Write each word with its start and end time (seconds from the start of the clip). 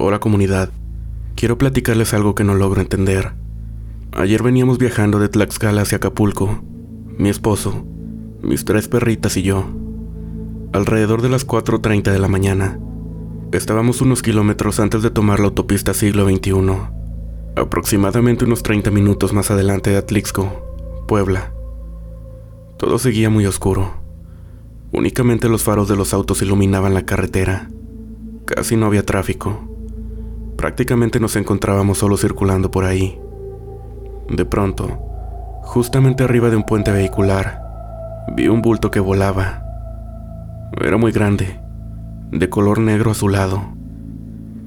Hola 0.00 0.20
comunidad, 0.20 0.70
quiero 1.34 1.58
platicarles 1.58 2.14
algo 2.14 2.36
que 2.36 2.44
no 2.44 2.54
logro 2.54 2.80
entender. 2.80 3.32
Ayer 4.12 4.44
veníamos 4.44 4.78
viajando 4.78 5.18
de 5.18 5.28
Tlaxcala 5.28 5.82
hacia 5.82 5.96
Acapulco, 5.96 6.62
mi 7.18 7.28
esposo, 7.28 7.84
mis 8.40 8.64
tres 8.64 8.86
perritas 8.86 9.36
y 9.36 9.42
yo. 9.42 9.64
Alrededor 10.72 11.20
de 11.20 11.30
las 11.30 11.44
4.30 11.44 12.12
de 12.12 12.18
la 12.20 12.28
mañana, 12.28 12.78
estábamos 13.50 14.00
unos 14.00 14.22
kilómetros 14.22 14.78
antes 14.78 15.02
de 15.02 15.10
tomar 15.10 15.40
la 15.40 15.46
autopista 15.46 15.92
siglo 15.94 16.28
XXI, 16.28 16.52
aproximadamente 17.56 18.44
unos 18.44 18.62
30 18.62 18.92
minutos 18.92 19.32
más 19.32 19.50
adelante 19.50 19.90
de 19.90 19.96
Atlixco, 19.96 21.04
Puebla. 21.08 21.52
Todo 22.76 23.00
seguía 23.00 23.30
muy 23.30 23.46
oscuro. 23.46 23.94
Únicamente 24.92 25.48
los 25.48 25.64
faros 25.64 25.88
de 25.88 25.96
los 25.96 26.14
autos 26.14 26.40
iluminaban 26.40 26.94
la 26.94 27.04
carretera. 27.04 27.68
Casi 28.44 28.76
no 28.76 28.86
había 28.86 29.04
tráfico. 29.04 29.74
Prácticamente 30.58 31.20
nos 31.20 31.36
encontrábamos 31.36 31.98
solo 31.98 32.16
circulando 32.16 32.72
por 32.72 32.84
ahí. 32.84 33.16
De 34.28 34.44
pronto, 34.44 34.88
justamente 35.62 36.24
arriba 36.24 36.50
de 36.50 36.56
un 36.56 36.64
puente 36.64 36.90
vehicular, 36.90 37.62
vi 38.34 38.48
un 38.48 38.60
bulto 38.60 38.90
que 38.90 38.98
volaba. 38.98 39.62
Era 40.80 40.96
muy 40.96 41.12
grande, 41.12 41.60
de 42.32 42.48
color 42.50 42.80
negro 42.80 43.12
azulado. 43.12 43.68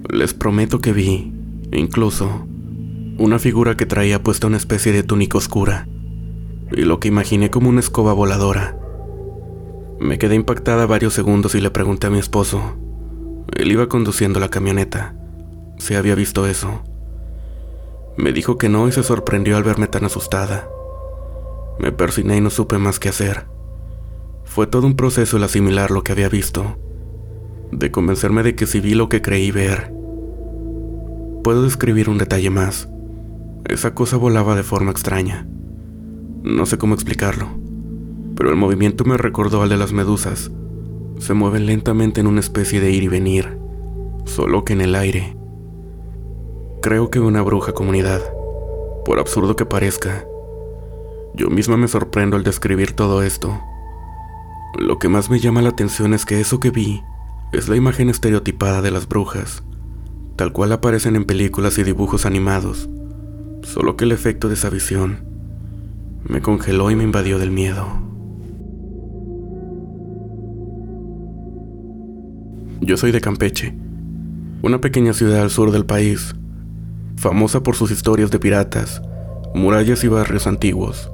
Les 0.09 0.33
prometo 0.33 0.79
que 0.79 0.93
vi, 0.93 1.33
incluso, 1.73 2.47
una 3.17 3.37
figura 3.37 3.75
que 3.75 3.85
traía 3.85 4.23
puesta 4.23 4.47
una 4.47 4.55
especie 4.55 4.93
de 4.93 5.03
túnica 5.03 5.39
oscura, 5.39 5.89
y 6.71 6.83
lo 6.83 7.01
que 7.01 7.09
imaginé 7.09 7.51
como 7.51 7.67
una 7.67 7.81
escoba 7.81 8.13
voladora. 8.13 8.77
Me 9.99 10.17
quedé 10.17 10.35
impactada 10.35 10.85
varios 10.85 11.13
segundos 11.13 11.53
y 11.53 11.59
le 11.59 11.69
pregunté 11.69 12.07
a 12.07 12.11
mi 12.11 12.17
esposo. 12.17 12.77
Él 13.53 13.73
iba 13.73 13.89
conduciendo 13.89 14.39
la 14.39 14.47
camioneta. 14.47 15.15
¿Se 15.81 15.97
había 15.97 16.13
visto 16.13 16.45
eso? 16.45 16.83
Me 18.15 18.31
dijo 18.33 18.59
que 18.59 18.69
no 18.69 18.87
y 18.87 18.91
se 18.91 19.01
sorprendió 19.01 19.57
al 19.57 19.63
verme 19.63 19.87
tan 19.87 20.05
asustada. 20.05 20.69
Me 21.79 21.91
persiné 21.91 22.37
y 22.37 22.41
no 22.41 22.51
supe 22.51 22.77
más 22.77 22.99
qué 22.99 23.09
hacer. 23.09 23.47
Fue 24.45 24.67
todo 24.67 24.85
un 24.85 24.95
proceso 24.95 25.37
el 25.37 25.43
asimilar 25.43 25.89
lo 25.89 26.03
que 26.03 26.11
había 26.11 26.29
visto, 26.29 26.77
de 27.71 27.89
convencerme 27.89 28.43
de 28.43 28.53
que 28.53 28.67
si 28.67 28.79
vi 28.79 28.93
lo 28.93 29.09
que 29.09 29.23
creí 29.23 29.49
ver. 29.49 29.91
Puedo 31.43 31.63
describir 31.63 32.09
un 32.09 32.19
detalle 32.19 32.51
más. 32.51 32.87
Esa 33.65 33.95
cosa 33.95 34.17
volaba 34.17 34.55
de 34.55 34.63
forma 34.63 34.91
extraña. 34.91 35.47
No 36.43 36.67
sé 36.67 36.77
cómo 36.77 36.93
explicarlo 36.93 37.61
pero 38.41 38.49
el 38.49 38.55
movimiento 38.55 39.05
me 39.05 39.17
recordó 39.17 39.61
al 39.61 39.69
de 39.69 39.77
las 39.77 39.93
medusas. 39.93 40.51
Se 41.19 41.35
mueven 41.35 41.67
lentamente 41.67 42.21
en 42.21 42.25
una 42.25 42.39
especie 42.39 42.81
de 42.81 42.89
ir 42.89 43.03
y 43.03 43.07
venir, 43.07 43.59
solo 44.25 44.65
que 44.65 44.73
en 44.73 44.81
el 44.81 44.95
aire. 44.95 45.37
Creo 46.81 47.11
que 47.11 47.19
una 47.19 47.43
bruja 47.43 47.73
comunidad, 47.73 48.21
por 49.05 49.19
absurdo 49.19 49.55
que 49.55 49.67
parezca. 49.67 50.25
Yo 51.35 51.51
misma 51.51 51.77
me 51.77 51.87
sorprendo 51.87 52.37
al 52.37 52.43
describir 52.43 52.93
todo 52.93 53.21
esto. 53.21 53.61
Lo 54.79 54.97
que 54.97 55.07
más 55.07 55.29
me 55.29 55.39
llama 55.39 55.61
la 55.61 55.69
atención 55.69 56.15
es 56.15 56.25
que 56.25 56.41
eso 56.41 56.59
que 56.59 56.71
vi 56.71 57.03
es 57.53 57.69
la 57.69 57.75
imagen 57.75 58.09
estereotipada 58.09 58.81
de 58.81 58.89
las 58.89 59.07
brujas, 59.07 59.61
tal 60.37 60.53
cual 60.53 60.71
aparecen 60.71 61.15
en 61.15 61.25
películas 61.25 61.77
y 61.77 61.83
dibujos 61.83 62.25
animados, 62.25 62.89
solo 63.61 63.95
que 63.95 64.05
el 64.05 64.11
efecto 64.11 64.47
de 64.47 64.55
esa 64.55 64.71
visión 64.71 65.23
me 66.27 66.41
congeló 66.41 66.89
y 66.89 66.95
me 66.95 67.03
invadió 67.03 67.37
del 67.37 67.51
miedo. 67.51 67.85
Yo 72.79 72.97
soy 72.97 73.11
de 73.11 73.21
Campeche, 73.21 73.75
una 74.63 74.81
pequeña 74.81 75.13
ciudad 75.13 75.41
al 75.41 75.51
sur 75.51 75.69
del 75.69 75.85
país, 75.85 76.33
famosa 77.21 77.61
por 77.61 77.75
sus 77.75 77.91
historias 77.91 78.31
de 78.31 78.39
piratas, 78.39 78.99
murallas 79.53 80.03
y 80.03 80.07
barrios 80.07 80.47
antiguos, 80.47 81.11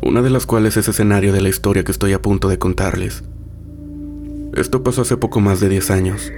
una 0.00 0.22
de 0.22 0.30
las 0.30 0.46
cuales 0.46 0.78
es 0.78 0.88
escenario 0.88 1.34
de 1.34 1.42
la 1.42 1.50
historia 1.50 1.84
que 1.84 1.92
estoy 1.92 2.14
a 2.14 2.22
punto 2.22 2.48
de 2.48 2.58
contarles. 2.58 3.22
Esto 4.54 4.82
pasó 4.82 5.02
hace 5.02 5.18
poco 5.18 5.40
más 5.40 5.60
de 5.60 5.68
10 5.68 5.90
años, 5.90 6.32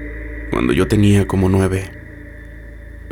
cuando 0.51 0.73
yo 0.73 0.89
tenía 0.89 1.29
como 1.29 1.49
9. 1.49 1.85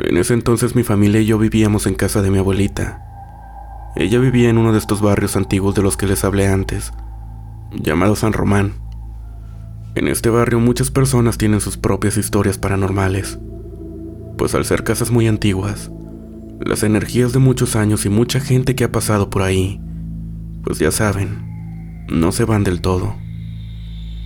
En 0.01 0.17
ese 0.17 0.33
entonces 0.33 0.75
mi 0.75 0.83
familia 0.83 1.21
y 1.21 1.25
yo 1.25 1.37
vivíamos 1.37 1.87
en 1.87 1.95
casa 1.95 2.21
de 2.21 2.29
mi 2.29 2.39
abuelita. 2.39 3.01
Ella 3.95 4.19
vivía 4.19 4.49
en 4.49 4.57
uno 4.57 4.73
de 4.73 4.79
estos 4.79 5.01
barrios 5.01 5.37
antiguos 5.37 5.75
de 5.75 5.81
los 5.81 5.95
que 5.95 6.07
les 6.07 6.25
hablé 6.25 6.47
antes, 6.47 6.91
llamado 7.71 8.17
San 8.17 8.33
Román. 8.33 8.73
En 9.95 10.09
este 10.09 10.29
barrio 10.29 10.59
muchas 10.59 10.91
personas 10.91 11.37
tienen 11.37 11.61
sus 11.61 11.77
propias 11.77 12.17
historias 12.17 12.57
paranormales, 12.57 13.39
pues 14.37 14.55
al 14.55 14.65
ser 14.65 14.83
casas 14.83 15.11
muy 15.11 15.27
antiguas, 15.27 15.91
las 16.59 16.83
energías 16.83 17.33
de 17.33 17.39
muchos 17.39 17.75
años 17.75 18.05
y 18.05 18.09
mucha 18.09 18.39
gente 18.39 18.75
que 18.75 18.83
ha 18.83 18.91
pasado 18.91 19.29
por 19.29 19.41
ahí, 19.41 19.79
pues 20.63 20.79
ya 20.79 20.91
saben, 20.91 22.05
no 22.09 22.31
se 22.31 22.45
van 22.45 22.63
del 22.63 22.81
todo, 22.81 23.15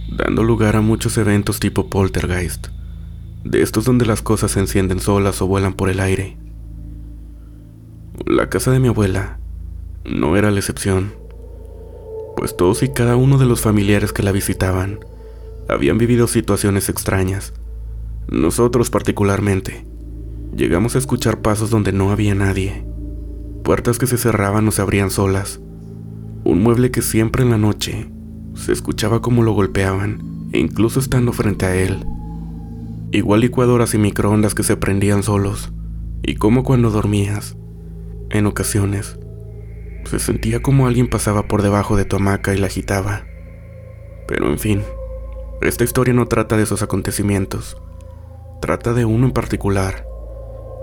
dando 0.10 0.44
lugar 0.44 0.76
a 0.76 0.82
muchos 0.82 1.18
eventos 1.18 1.60
tipo 1.60 1.90
poltergeist, 1.90 2.68
de 3.44 3.62
estos 3.62 3.86
donde 3.86 4.06
las 4.06 4.22
cosas 4.22 4.52
se 4.52 4.60
encienden 4.60 5.00
solas 5.00 5.42
o 5.42 5.48
vuelan 5.48 5.74
por 5.74 5.90
el 5.90 6.00
aire. 6.00 6.38
La 8.26 8.50
casa 8.50 8.72
de 8.72 8.80
mi 8.80 8.88
abuela 8.88 9.40
no 10.06 10.38
era 10.38 10.52
la 10.52 10.60
excepción, 10.60 11.14
pues 12.36 12.56
todos 12.56 12.84
y 12.84 12.90
cada 12.90 13.16
uno 13.16 13.38
de 13.38 13.46
los 13.46 13.62
familiares 13.62 14.14
que 14.14 14.24
la 14.24 14.32
visitaban 14.32 15.00
habían 15.70 15.98
vivido 15.98 16.28
situaciones 16.28 16.90
extrañas. 16.90 17.54
Nosotros 18.30 18.90
particularmente. 18.90 19.91
Llegamos 20.56 20.96
a 20.96 20.98
escuchar 20.98 21.42
pasos 21.42 21.70
donde 21.70 21.94
no 21.94 22.12
había 22.12 22.36
nadie. 22.36 22.86
Puertas 23.64 23.98
que 23.98 24.08
se 24.08 24.18
cerraban 24.18 24.68
o 24.68 24.72
se 24.72 24.82
abrían 24.82 25.10
solas. 25.10 25.62
Un 26.44 26.62
mueble 26.62 26.92
que 26.92 27.02
siempre 27.02 27.44
en 27.44 27.52
la 27.52 27.58
noche 27.58 28.12
se 28.54 28.74
escuchaba 28.74 29.22
como 29.22 29.44
lo 29.44 29.54
golpeaban, 29.54 30.50
e 30.52 30.60
incluso 30.60 31.00
estando 31.00 31.32
frente 31.32 31.66
a 31.66 31.76
él. 31.76 32.06
Igual 33.12 33.42
licuadoras 33.42 33.94
y 33.94 33.98
microondas 33.98 34.54
que 34.54 34.64
se 34.64 34.76
prendían 34.76 35.24
solos, 35.24 35.72
y 36.22 36.36
como 36.36 36.64
cuando 36.64 36.90
dormías, 36.90 37.56
en 38.30 38.46
ocasiones, 38.46 39.18
se 40.06 40.20
sentía 40.20 40.62
como 40.62 40.88
alguien 40.88 41.10
pasaba 41.10 41.48
por 41.48 41.62
debajo 41.62 41.96
de 41.96 42.06
tu 42.06 42.18
hamaca 42.18 42.54
y 42.54 42.58
la 42.58 42.68
agitaba. 42.68 43.24
Pero 44.28 44.50
en 44.50 44.60
fin, 44.60 44.82
esta 45.62 45.86
historia 45.86 46.14
no 46.14 46.28
trata 46.28 46.58
de 46.58 46.64
esos 46.64 46.82
acontecimientos, 46.82 47.78
trata 48.62 48.94
de 48.94 49.06
uno 49.06 49.28
en 49.28 49.32
particular, 49.32 50.11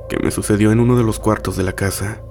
que 0.08 0.18
me 0.22 0.30
sucedió 0.30 0.72
en 0.72 0.80
uno 0.80 0.96
de 0.96 1.02
los 1.02 1.18
cuartos 1.18 1.56
de 1.56 1.62
la 1.62 1.72
casa. 1.72 2.22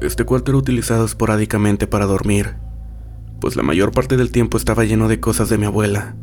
Este 0.00 0.24
cuarto 0.24 0.50
era 0.50 0.58
utilizado 0.58 1.04
esporádicamente 1.04 1.86
para 1.86 2.06
dormir, 2.06 2.56
pues 3.40 3.56
la 3.56 3.62
mayor 3.62 3.92
parte 3.92 4.16
del 4.16 4.30
tiempo 4.30 4.56
estaba 4.56 4.84
lleno 4.84 5.08
de 5.08 5.20
cosas 5.20 5.48
de 5.48 5.58
mi 5.58 5.66
abuela, 5.66 6.16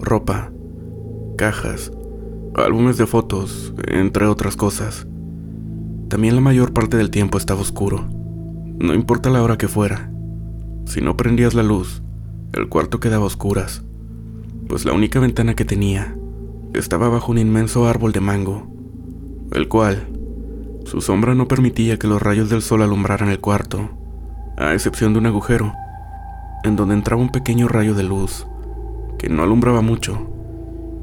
ropa, 0.00 0.52
cajas, 1.36 1.92
álbumes 2.54 2.96
de 2.96 3.06
fotos, 3.06 3.74
entre 3.86 4.26
otras 4.26 4.56
cosas. 4.56 5.06
También 6.08 6.34
la 6.34 6.40
mayor 6.40 6.72
parte 6.72 6.96
del 6.96 7.10
tiempo 7.10 7.38
estaba 7.38 7.60
oscuro, 7.60 8.08
no 8.78 8.94
importa 8.94 9.30
la 9.30 9.42
hora 9.42 9.58
que 9.58 9.68
fuera. 9.68 10.10
Si 10.86 11.00
no 11.00 11.16
prendías 11.16 11.54
la 11.54 11.62
luz, 11.62 12.02
el 12.52 12.68
cuarto 12.68 13.00
quedaba 13.00 13.24
a 13.24 13.26
oscuras 13.26 13.82
pues 14.68 14.84
la 14.84 14.92
única 14.92 15.20
ventana 15.20 15.54
que 15.54 15.64
tenía 15.64 16.16
estaba 16.72 17.08
bajo 17.08 17.30
un 17.32 17.38
inmenso 17.38 17.86
árbol 17.86 18.12
de 18.12 18.20
mango, 18.20 18.73
el 19.54 19.68
cual 19.68 20.08
su 20.84 21.00
sombra 21.00 21.34
no 21.34 21.48
permitía 21.48 21.98
que 21.98 22.08
los 22.08 22.20
rayos 22.20 22.50
del 22.50 22.60
sol 22.60 22.82
alumbraran 22.82 23.28
el 23.28 23.40
cuarto, 23.40 23.90
a 24.56 24.74
excepción 24.74 25.12
de 25.12 25.20
un 25.20 25.26
agujero, 25.26 25.72
en 26.64 26.76
donde 26.76 26.94
entraba 26.94 27.22
un 27.22 27.30
pequeño 27.30 27.68
rayo 27.68 27.94
de 27.94 28.02
luz, 28.02 28.46
que 29.16 29.28
no 29.28 29.44
alumbraba 29.44 29.80
mucho, 29.80 30.28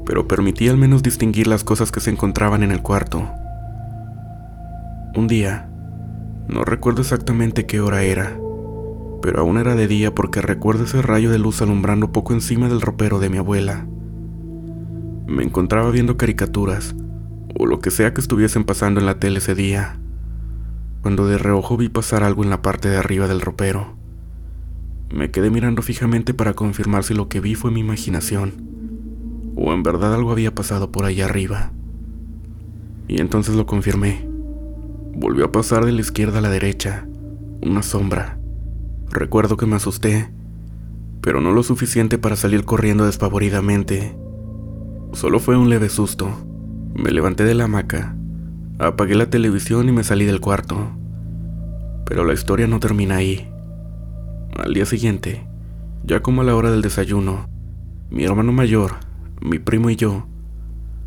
pero 0.04 0.28
permitía 0.28 0.70
al 0.70 0.76
menos 0.76 1.02
distinguir 1.02 1.46
las 1.46 1.64
cosas 1.64 1.90
que 1.90 2.00
se 2.00 2.10
encontraban 2.10 2.62
en 2.62 2.72
el 2.72 2.82
cuarto. 2.82 3.28
Un 5.16 5.26
día, 5.28 5.68
no 6.46 6.64
recuerdo 6.64 7.00
exactamente 7.00 7.66
qué 7.66 7.80
hora 7.80 8.02
era, 8.02 8.38
pero 9.22 9.40
aún 9.40 9.56
era 9.56 9.74
de 9.76 9.88
día 9.88 10.14
porque 10.14 10.42
recuerdo 10.42 10.84
ese 10.84 11.00
rayo 11.00 11.30
de 11.30 11.38
luz 11.38 11.62
alumbrando 11.62 12.12
poco 12.12 12.34
encima 12.34 12.68
del 12.68 12.82
ropero 12.82 13.18
de 13.18 13.30
mi 13.30 13.38
abuela. 13.38 13.86
Me 15.26 15.42
encontraba 15.42 15.90
viendo 15.90 16.16
caricaturas, 16.16 16.94
o 17.58 17.66
lo 17.66 17.80
que 17.80 17.90
sea 17.90 18.14
que 18.14 18.20
estuviesen 18.20 18.64
pasando 18.64 19.00
en 19.00 19.06
la 19.06 19.18
tele 19.18 19.38
ese 19.38 19.54
día, 19.54 19.98
cuando 21.02 21.26
de 21.26 21.38
reojo 21.38 21.76
vi 21.76 21.88
pasar 21.88 22.22
algo 22.22 22.44
en 22.44 22.50
la 22.50 22.62
parte 22.62 22.88
de 22.88 22.96
arriba 22.96 23.28
del 23.28 23.40
ropero. 23.40 23.96
Me 25.10 25.30
quedé 25.30 25.50
mirando 25.50 25.82
fijamente 25.82 26.34
para 26.34 26.54
confirmar 26.54 27.04
si 27.04 27.14
lo 27.14 27.28
que 27.28 27.40
vi 27.40 27.54
fue 27.54 27.70
mi 27.70 27.80
imaginación, 27.80 28.52
o 29.56 29.72
en 29.72 29.82
verdad 29.82 30.14
algo 30.14 30.32
había 30.32 30.54
pasado 30.54 30.92
por 30.92 31.04
allá 31.04 31.26
arriba. 31.26 31.72
Y 33.08 33.20
entonces 33.20 33.54
lo 33.54 33.66
confirmé. 33.66 34.26
Volvió 35.14 35.46
a 35.46 35.52
pasar 35.52 35.84
de 35.84 35.92
la 35.92 36.00
izquierda 36.00 36.38
a 36.38 36.42
la 36.42 36.48
derecha, 36.48 37.06
una 37.60 37.82
sombra 37.82 38.38
Recuerdo 39.12 39.58
que 39.58 39.66
me 39.66 39.76
asusté, 39.76 40.30
pero 41.20 41.42
no 41.42 41.52
lo 41.52 41.62
suficiente 41.62 42.16
para 42.16 42.34
salir 42.34 42.64
corriendo 42.64 43.04
despavoridamente. 43.04 44.16
Solo 45.12 45.38
fue 45.38 45.54
un 45.58 45.68
leve 45.68 45.90
susto, 45.90 46.30
Me 46.94 47.10
levanté 47.10 47.44
de 47.44 47.54
la 47.54 47.64
hamaca, 47.64 48.16
apagué 48.78 49.14
la 49.14 49.30
televisión 49.30 49.88
y 49.88 49.92
me 49.92 50.04
salí 50.04 50.24
del 50.24 50.40
cuarto. 50.40 50.90
Pero 52.04 52.24
la 52.24 52.34
historia 52.34 52.66
no 52.66 52.80
termina 52.80 53.16
ahí. 53.16 53.48
Al 54.56 54.74
día 54.74 54.86
siguiente, 54.86 55.46
ya 56.04 56.20
como 56.20 56.42
a 56.42 56.44
la 56.44 56.54
hora 56.54 56.70
del 56.70 56.82
desayuno, 56.82 57.48
mi 58.10 58.24
hermano 58.24 58.52
mayor, 58.52 58.92
mi 59.40 59.58
primo 59.58 59.88
y 59.90 59.96
yo 59.96 60.26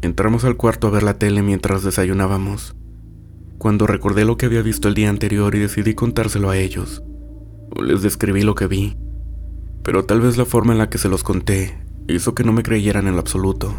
entramos 0.05 0.45
al 0.45 0.55
cuarto 0.55 0.87
a 0.87 0.91
ver 0.91 1.03
la 1.03 1.17
tele 1.17 1.41
mientras 1.41 1.83
desayunábamos. 1.83 2.75
Cuando 3.57 3.87
recordé 3.87 4.25
lo 4.25 4.37
que 4.37 4.45
había 4.45 4.61
visto 4.61 4.87
el 4.87 4.93
día 4.93 5.09
anterior 5.09 5.55
y 5.55 5.59
decidí 5.59 5.95
contárselo 5.95 6.49
a 6.49 6.57
ellos, 6.57 7.03
les 7.81 8.01
describí 8.01 8.43
lo 8.43 8.55
que 8.55 8.67
vi, 8.67 8.97
pero 9.83 10.05
tal 10.05 10.21
vez 10.21 10.37
la 10.37 10.45
forma 10.45 10.73
en 10.73 10.79
la 10.79 10.89
que 10.89 10.97
se 10.97 11.09
los 11.09 11.23
conté 11.23 11.77
hizo 12.07 12.35
que 12.35 12.43
no 12.43 12.53
me 12.53 12.63
creyeran 12.63 13.07
en 13.07 13.13
lo 13.13 13.19
absoluto, 13.19 13.73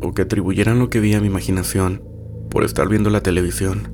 o 0.00 0.12
que 0.12 0.22
atribuyeran 0.22 0.78
lo 0.78 0.90
que 0.90 1.00
vi 1.00 1.14
a 1.14 1.20
mi 1.20 1.26
imaginación 1.28 2.02
por 2.50 2.64
estar 2.64 2.88
viendo 2.88 3.10
la 3.10 3.22
televisión. 3.22 3.92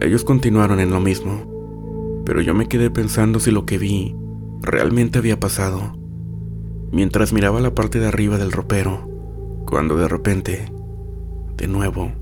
Ellos 0.00 0.24
continuaron 0.24 0.80
en 0.80 0.90
lo 0.90 1.00
mismo, 1.00 2.22
pero 2.24 2.40
yo 2.40 2.54
me 2.54 2.68
quedé 2.68 2.90
pensando 2.90 3.40
si 3.40 3.50
lo 3.50 3.66
que 3.66 3.78
vi 3.78 4.14
realmente 4.62 5.18
había 5.18 5.40
pasado, 5.40 5.98
mientras 6.92 7.32
miraba 7.32 7.60
la 7.60 7.74
parte 7.74 7.98
de 7.98 8.06
arriba 8.06 8.38
del 8.38 8.52
ropero, 8.52 9.08
cuando 9.66 9.96
de 9.96 10.08
repente, 10.08 10.72
de 11.56 11.66
nuevo, 11.66 12.12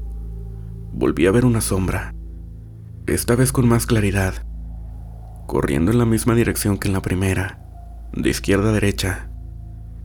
volví 0.93 1.27
a 1.27 1.31
ver 1.31 1.45
una 1.45 1.61
sombra, 1.61 2.15
esta 3.07 3.37
vez 3.37 3.53
con 3.53 3.69
más 3.69 3.87
claridad, 3.87 4.35
corriendo 5.47 5.91
en 5.93 5.99
la 5.99 6.05
misma 6.05 6.35
dirección 6.35 6.79
que 6.79 6.89
en 6.89 6.95
la 6.95 7.03
primera, 7.03 7.61
de 8.13 8.31
izquierda 8.31 8.71
a 8.71 8.73
derecha, 8.73 9.31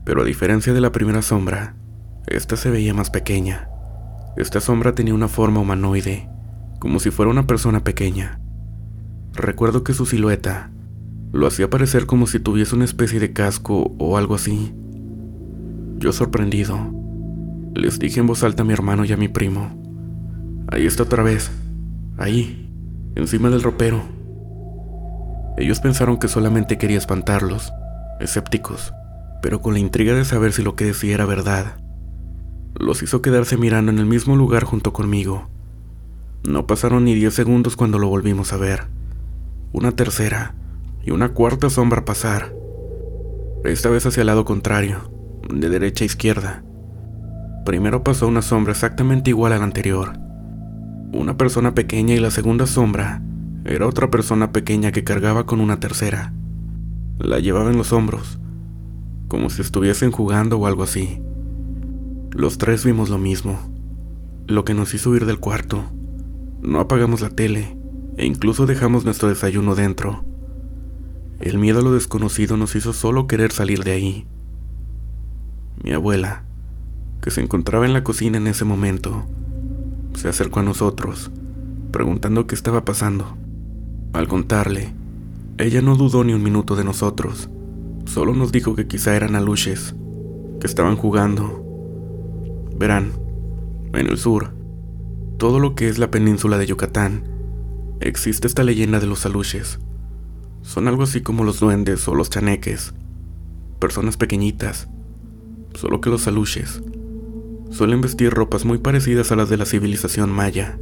pero 0.05 0.21
a 0.21 0.25
diferencia 0.25 0.73
de 0.73 0.81
la 0.81 0.91
primera 0.91 1.21
sombra, 1.21 1.75
esta 2.27 2.57
se 2.57 2.69
veía 2.69 2.93
más 2.93 3.09
pequeña. 3.09 3.69
Esta 4.37 4.59
sombra 4.61 4.95
tenía 4.95 5.13
una 5.13 5.27
forma 5.27 5.59
humanoide, 5.59 6.29
como 6.79 6.99
si 6.99 7.11
fuera 7.11 7.31
una 7.31 7.47
persona 7.47 7.83
pequeña. 7.83 8.39
Recuerdo 9.33 9.83
que 9.83 9.93
su 9.93 10.05
silueta 10.05 10.71
lo 11.31 11.47
hacía 11.47 11.69
parecer 11.69 12.05
como 12.05 12.27
si 12.27 12.39
tuviese 12.39 12.75
una 12.75 12.85
especie 12.85 13.19
de 13.19 13.33
casco 13.33 13.95
o 13.97 14.17
algo 14.17 14.35
así. 14.35 14.73
Yo 15.97 16.13
sorprendido, 16.13 16.77
les 17.73 17.99
dije 17.99 18.19
en 18.19 18.27
voz 18.27 18.43
alta 18.43 18.61
a 18.61 18.65
mi 18.65 18.73
hermano 18.73 19.03
y 19.05 19.11
a 19.13 19.17
mi 19.17 19.27
primo, 19.27 19.81
ahí 20.67 20.85
está 20.85 21.03
otra 21.03 21.23
vez, 21.23 21.51
ahí, 22.17 22.69
encima 23.15 23.49
del 23.49 23.63
ropero. 23.63 24.03
Ellos 25.57 25.79
pensaron 25.79 26.17
que 26.17 26.27
solamente 26.27 26.77
quería 26.77 26.97
espantarlos, 26.97 27.71
escépticos, 28.19 28.93
pero 29.41 29.61
con 29.61 29.73
la 29.73 29.79
intriga 29.79 30.13
de 30.13 30.25
saber 30.25 30.53
si 30.53 30.63
lo 30.63 30.75
que 30.75 30.85
decía 30.85 31.15
era 31.15 31.25
verdad. 31.25 31.82
Los 32.75 33.03
hizo 33.03 33.21
quedarse 33.21 33.57
mirando 33.57 33.91
en 33.91 33.99
el 33.99 34.05
mismo 34.05 34.35
lugar 34.35 34.63
junto 34.63 34.93
conmigo. 34.93 35.47
No 36.47 36.67
pasaron 36.67 37.05
ni 37.05 37.13
diez 37.15 37.33
segundos 37.33 37.75
cuando 37.75 37.99
lo 37.99 38.07
volvimos 38.07 38.53
a 38.53 38.57
ver. 38.57 38.87
Una 39.71 39.91
tercera, 39.91 40.55
y 41.03 41.11
una 41.11 41.29
cuarta 41.29 41.69
sombra 41.69 42.05
pasar, 42.05 42.53
esta 43.63 43.89
vez 43.89 44.05
hacia 44.05 44.21
el 44.21 44.27
lado 44.27 44.45
contrario, 44.45 45.09
de 45.53 45.69
derecha 45.69 46.03
a 46.03 46.07
izquierda. 46.07 46.63
Primero 47.65 48.03
pasó 48.03 48.27
una 48.27 48.41
sombra 48.41 48.73
exactamente 48.73 49.29
igual 49.29 49.53
a 49.53 49.57
la 49.57 49.63
anterior, 49.63 50.13
una 51.13 51.37
persona 51.37 51.75
pequeña 51.75 52.15
y 52.15 52.19
la 52.19 52.31
segunda 52.31 52.65
sombra 52.65 53.21
era 53.65 53.87
otra 53.87 54.09
persona 54.09 54.51
pequeña 54.51 54.91
que 54.91 55.03
cargaba 55.03 55.45
con 55.45 55.61
una 55.61 55.79
tercera. 55.79 56.33
La 57.19 57.37
llevaba 57.37 57.69
en 57.69 57.77
los 57.77 57.93
hombros, 57.93 58.39
como 59.27 59.51
si 59.51 59.61
estuviesen 59.61 60.11
jugando 60.11 60.57
o 60.57 60.65
algo 60.65 60.81
así. 60.81 61.21
Los 62.33 62.57
tres 62.57 62.83
vimos 62.83 63.09
lo 63.09 63.19
mismo, 63.19 63.59
lo 64.47 64.65
que 64.65 64.73
nos 64.73 64.95
hizo 64.95 65.11
huir 65.11 65.27
del 65.27 65.39
cuarto. 65.39 65.83
No 66.63 66.79
apagamos 66.79 67.21
la 67.21 67.29
tele 67.29 67.77
e 68.17 68.25
incluso 68.25 68.65
dejamos 68.65 69.05
nuestro 69.05 69.29
desayuno 69.29 69.75
dentro. 69.75 70.25
El 71.39 71.59
miedo 71.59 71.79
a 71.79 71.83
lo 71.83 71.93
desconocido 71.93 72.57
nos 72.57 72.75
hizo 72.75 72.91
solo 72.91 73.27
querer 73.27 73.51
salir 73.51 73.83
de 73.83 73.91
ahí. 73.91 74.25
Mi 75.83 75.91
abuela, 75.91 76.43
que 77.21 77.29
se 77.29 77.39
encontraba 77.39 77.85
en 77.85 77.93
la 77.93 78.03
cocina 78.03 78.37
en 78.37 78.47
ese 78.47 78.65
momento, 78.65 79.25
se 80.15 80.27
acercó 80.27 80.61
a 80.61 80.63
nosotros, 80.63 81.29
preguntando 81.91 82.47
qué 82.47 82.55
estaba 82.55 82.83
pasando. 82.83 83.37
Al 84.11 84.27
contarle, 84.27 84.91
ella 85.59 85.83
no 85.83 85.95
dudó 85.95 86.23
ni 86.23 86.33
un 86.33 86.41
minuto 86.41 86.75
de 86.75 86.83
nosotros, 86.83 87.51
solo 88.05 88.33
nos 88.33 88.51
dijo 88.51 88.75
que 88.75 88.87
quizá 88.87 89.15
eran 89.15 89.35
aluches, 89.35 89.93
que 90.59 90.65
estaban 90.65 90.95
jugando. 90.95 91.62
Verán, 92.77 93.13
en 93.93 94.07
el 94.07 94.17
sur, 94.17 94.53
todo 95.37 95.59
lo 95.59 95.75
que 95.75 95.89
es 95.89 95.97
la 95.97 96.11
península 96.11 96.57
de 96.57 96.67
Yucatán, 96.67 97.23
existe 97.99 98.47
esta 98.47 98.63
leyenda 98.63 98.99
de 98.99 99.07
los 99.07 99.25
aluches 99.25 99.79
son 100.63 100.87
algo 100.87 101.03
así 101.03 101.21
como 101.21 101.43
los 101.43 101.59
duendes 101.59 102.07
o 102.07 102.15
los 102.15 102.29
chaneques, 102.29 102.93
personas 103.79 104.17
pequeñitas, 104.17 104.87
solo 105.75 106.01
que 106.01 106.09
los 106.09 106.25
aluches 106.27 106.81
suelen 107.69 108.01
vestir 108.01 108.31
ropas 108.31 108.65
muy 108.65 108.77
parecidas 108.77 109.31
a 109.31 109.35
las 109.35 109.49
de 109.49 109.57
la 109.57 109.65
civilización 109.65 110.31
maya, 110.31 110.79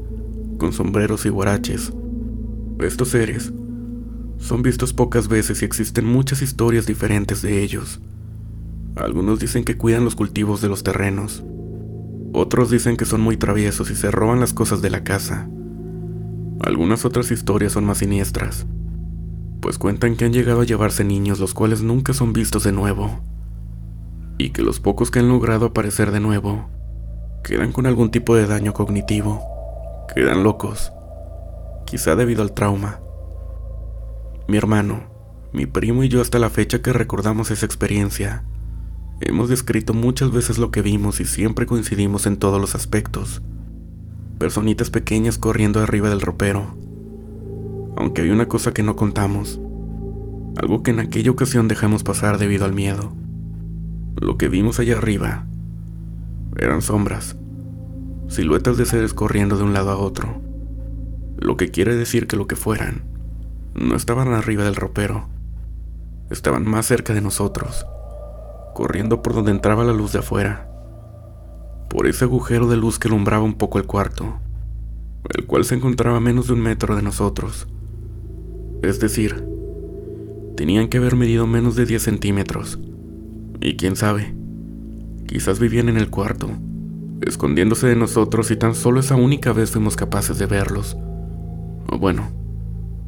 con 0.59 0.71
sombreros 0.71 1.25
y 1.25 1.29
guaraches. 1.29 1.91
Estos 2.79 3.09
seres 3.09 3.51
son 4.37 4.61
vistos 4.61 4.93
pocas 4.93 5.27
veces 5.27 5.61
y 5.61 5.65
existen 5.65 6.05
muchas 6.05 6.41
historias 6.41 6.85
diferentes 6.85 7.41
de 7.41 7.63
ellos. 7.63 8.01
Algunos 8.95 9.39
dicen 9.39 9.63
que 9.63 9.77
cuidan 9.77 10.03
los 10.03 10.15
cultivos 10.15 10.61
de 10.61 10.67
los 10.67 10.83
terrenos. 10.83 11.43
Otros 12.33 12.69
dicen 12.69 12.97
que 12.97 13.05
son 13.05 13.21
muy 13.21 13.37
traviesos 13.37 13.91
y 13.91 13.95
se 13.95 14.11
roban 14.11 14.39
las 14.39 14.53
cosas 14.53 14.81
de 14.81 14.89
la 14.89 15.03
casa. 15.03 15.49
Algunas 16.61 17.05
otras 17.05 17.31
historias 17.31 17.73
son 17.73 17.85
más 17.85 17.97
siniestras 17.97 18.65
pues 19.61 19.77
cuentan 19.77 20.15
que 20.15 20.25
han 20.25 20.33
llegado 20.33 20.61
a 20.61 20.65
llevarse 20.65 21.03
niños 21.03 21.39
los 21.39 21.53
cuales 21.53 21.81
nunca 21.83 22.13
son 22.13 22.33
vistos 22.33 22.63
de 22.63 22.71
nuevo, 22.71 23.21
y 24.37 24.49
que 24.49 24.63
los 24.63 24.79
pocos 24.79 25.11
que 25.11 25.19
han 25.19 25.29
logrado 25.29 25.67
aparecer 25.67 26.11
de 26.11 26.19
nuevo 26.19 26.67
quedan 27.43 27.71
con 27.71 27.85
algún 27.85 28.09
tipo 28.09 28.35
de 28.35 28.47
daño 28.47 28.73
cognitivo, 28.73 29.41
quedan 30.13 30.43
locos, 30.43 30.91
quizá 31.85 32.15
debido 32.15 32.41
al 32.41 32.53
trauma. 32.53 32.99
Mi 34.47 34.57
hermano, 34.57 35.03
mi 35.53 35.67
primo 35.67 36.03
y 36.03 36.09
yo 36.09 36.21
hasta 36.21 36.39
la 36.39 36.49
fecha 36.49 36.81
que 36.81 36.91
recordamos 36.91 37.51
esa 37.51 37.65
experiencia, 37.65 38.43
hemos 39.21 39.49
descrito 39.49 39.93
muchas 39.93 40.31
veces 40.31 40.57
lo 40.57 40.71
que 40.71 40.81
vimos 40.81 41.19
y 41.19 41.25
siempre 41.25 41.65
coincidimos 41.65 42.25
en 42.25 42.37
todos 42.37 42.59
los 42.59 42.75
aspectos. 42.75 43.41
Personitas 44.39 44.89
pequeñas 44.89 45.37
corriendo 45.37 45.79
arriba 45.79 46.09
del 46.09 46.21
ropero, 46.21 46.75
aunque 47.95 48.23
hay 48.23 48.31
una 48.31 48.47
cosa 48.47 48.73
que 48.73 48.83
no 48.83 48.95
contamos, 48.95 49.59
algo 50.57 50.83
que 50.83 50.91
en 50.91 50.99
aquella 50.99 51.31
ocasión 51.31 51.67
dejamos 51.67 52.03
pasar 52.03 52.37
debido 52.37 52.65
al 52.65 52.73
miedo. 52.73 53.13
Lo 54.19 54.37
que 54.37 54.49
vimos 54.49 54.79
allá 54.79 54.97
arriba 54.97 55.45
eran 56.57 56.81
sombras, 56.81 57.37
siluetas 58.27 58.77
de 58.77 58.85
seres 58.85 59.13
corriendo 59.13 59.57
de 59.57 59.63
un 59.63 59.73
lado 59.73 59.91
a 59.91 59.97
otro, 59.97 60.41
lo 61.37 61.57
que 61.57 61.69
quiere 61.69 61.95
decir 61.95 62.27
que 62.27 62.35
lo 62.35 62.47
que 62.47 62.55
fueran 62.55 63.03
no 63.73 63.95
estaban 63.95 64.33
arriba 64.33 64.63
del 64.63 64.75
ropero, 64.75 65.27
estaban 66.29 66.67
más 66.67 66.85
cerca 66.87 67.13
de 67.13 67.21
nosotros, 67.21 67.85
corriendo 68.73 69.21
por 69.21 69.33
donde 69.33 69.51
entraba 69.51 69.83
la 69.83 69.93
luz 69.93 70.13
de 70.13 70.19
afuera, 70.19 70.69
por 71.89 72.07
ese 72.07 72.25
agujero 72.25 72.67
de 72.67 72.77
luz 72.77 72.99
que 72.99 73.07
alumbraba 73.07 73.43
un 73.43 73.55
poco 73.55 73.77
el 73.77 73.85
cuarto, 73.85 74.39
el 75.37 75.45
cual 75.45 75.65
se 75.65 75.75
encontraba 75.75 76.17
a 76.17 76.21
menos 76.21 76.47
de 76.47 76.53
un 76.53 76.61
metro 76.61 76.95
de 76.95 77.01
nosotros. 77.01 77.67
Es 78.81 78.99
decir, 78.99 79.45
tenían 80.55 80.87
que 80.87 80.97
haber 80.97 81.15
medido 81.15 81.47
menos 81.47 81.75
de 81.75 81.85
10 81.85 82.01
centímetros. 82.01 82.79
Y 83.59 83.77
quién 83.77 83.95
sabe, 83.95 84.33
quizás 85.27 85.59
vivían 85.59 85.89
en 85.89 85.97
el 85.97 86.09
cuarto, 86.09 86.49
escondiéndose 87.21 87.87
de 87.87 87.95
nosotros 87.95 88.49
y 88.51 88.55
tan 88.55 88.73
solo 88.73 88.99
esa 88.99 89.15
única 89.15 89.53
vez 89.53 89.71
fuimos 89.71 89.95
capaces 89.95 90.39
de 90.39 90.47
verlos. 90.47 90.97
O 91.87 91.97
bueno, 91.99 92.29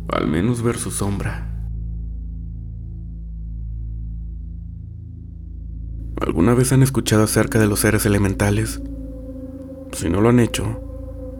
al 0.10 0.28
menos 0.28 0.62
ver 0.62 0.78
su 0.78 0.92
sombra. 0.92 1.53
¿Alguna 6.26 6.54
vez 6.54 6.72
han 6.72 6.84
escuchado 6.84 7.24
acerca 7.24 7.60
de 7.60 7.68
los 7.68 7.82
seres 7.82 8.06
elementales? 8.06 8.82
Si 9.92 10.10
no 10.10 10.22
lo 10.22 10.30
han 10.30 10.40
hecho, 10.40 10.80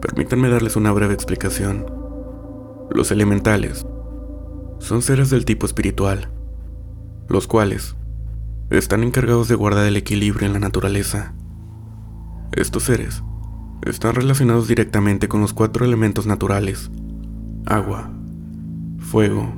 permítanme 0.02 0.50
darles 0.50 0.76
una 0.76 0.92
breve 0.92 1.14
explicación. 1.14 1.86
Los 2.90 3.10
elementales 3.10 3.86
son 4.80 5.00
seres 5.00 5.30
del 5.30 5.46
tipo 5.46 5.64
espiritual, 5.64 6.28
los 7.30 7.46
cuales 7.46 7.96
están 8.68 9.04
encargados 9.04 9.48
de 9.48 9.54
guardar 9.54 9.86
el 9.86 9.96
equilibrio 9.96 10.46
en 10.46 10.52
la 10.52 10.58
naturaleza. 10.58 11.32
Estos 12.52 12.82
seres 12.82 13.22
están 13.86 14.14
relacionados 14.14 14.68
directamente 14.68 15.28
con 15.28 15.40
los 15.40 15.54
cuatro 15.54 15.86
elementos 15.86 16.26
naturales, 16.26 16.90
agua, 17.64 18.10
fuego, 18.98 19.50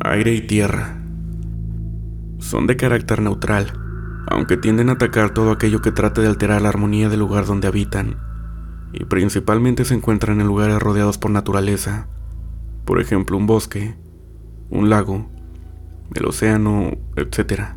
aire 0.00 0.32
y 0.32 0.40
tierra. 0.40 1.02
Son 2.38 2.66
de 2.66 2.78
carácter 2.78 3.20
neutral, 3.20 3.87
aunque 4.30 4.56
tienden 4.56 4.90
a 4.90 4.92
atacar 4.92 5.30
todo 5.30 5.50
aquello 5.50 5.80
que 5.80 5.92
trate 5.92 6.20
de 6.20 6.28
alterar 6.28 6.60
la 6.60 6.68
armonía 6.68 7.08
del 7.08 7.20
lugar 7.20 7.46
donde 7.46 7.68
habitan, 7.68 8.16
y 8.92 9.04
principalmente 9.04 9.84
se 9.84 9.94
encuentran 9.94 10.40
en 10.40 10.46
lugares 10.46 10.78
rodeados 10.78 11.18
por 11.18 11.30
naturaleza, 11.30 12.08
por 12.84 13.00
ejemplo 13.00 13.36
un 13.36 13.46
bosque, 13.46 13.96
un 14.70 14.90
lago, 14.90 15.28
el 16.14 16.26
océano, 16.26 16.92
etc. 17.16 17.74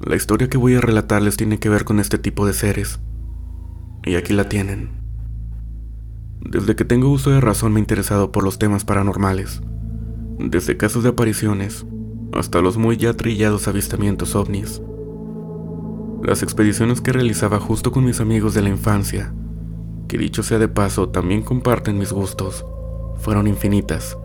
La 0.00 0.16
historia 0.16 0.48
que 0.48 0.58
voy 0.58 0.74
a 0.74 0.80
relatarles 0.80 1.36
tiene 1.36 1.58
que 1.58 1.68
ver 1.68 1.84
con 1.84 2.00
este 2.00 2.18
tipo 2.18 2.46
de 2.46 2.54
seres, 2.54 3.00
y 4.04 4.14
aquí 4.16 4.32
la 4.32 4.48
tienen. 4.48 4.90
Desde 6.40 6.74
que 6.76 6.84
tengo 6.84 7.08
uso 7.08 7.30
de 7.30 7.40
razón 7.40 7.72
me 7.72 7.78
he 7.78 7.82
interesado 7.82 8.32
por 8.32 8.42
los 8.42 8.58
temas 8.58 8.84
paranormales, 8.84 9.62
desde 10.38 10.76
casos 10.76 11.02
de 11.02 11.10
apariciones 11.10 11.86
hasta 12.32 12.62
los 12.62 12.78
muy 12.78 12.96
ya 12.96 13.12
trillados 13.12 13.68
avistamientos 13.68 14.34
ovnis. 14.34 14.80
Las 16.22 16.44
expediciones 16.44 17.00
que 17.00 17.12
realizaba 17.12 17.58
justo 17.58 17.90
con 17.90 18.04
mis 18.04 18.20
amigos 18.20 18.54
de 18.54 18.62
la 18.62 18.68
infancia, 18.68 19.34
que 20.06 20.18
dicho 20.18 20.44
sea 20.44 20.60
de 20.60 20.68
paso 20.68 21.08
también 21.08 21.42
comparten 21.42 21.98
mis 21.98 22.12
gustos, 22.12 22.64
fueron 23.16 23.48
infinitas. 23.48 24.16